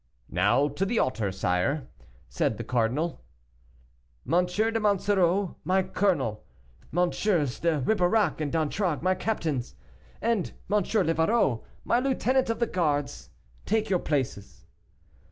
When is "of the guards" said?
12.49-13.29